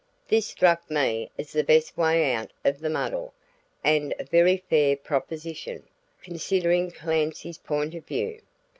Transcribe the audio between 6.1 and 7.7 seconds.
considering Clancy's